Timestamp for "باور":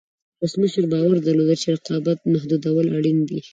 0.91-1.15